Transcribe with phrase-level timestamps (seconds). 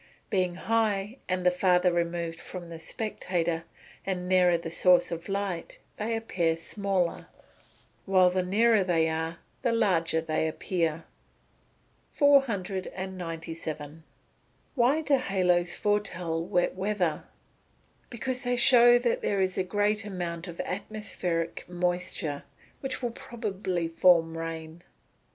[0.31, 3.65] Being high, and farther removed from the spectator,
[4.03, 7.27] and nearer the source of light, they appear smaller;
[8.07, 11.03] while the nearer they are, the larger they appear.
[12.13, 14.03] 497.
[14.73, 17.25] Why do haloes foretell wet weather?
[18.09, 22.41] Because they show that there is a great amount of atmospheric moisture,
[22.79, 24.81] which will probably form rain.